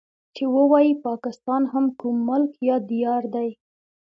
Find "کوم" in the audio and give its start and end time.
1.99-2.15